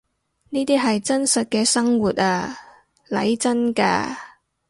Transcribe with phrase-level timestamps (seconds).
[0.49, 2.57] 呢啲係真實嘅生活呀，
[3.11, 4.15] 嚟真㗎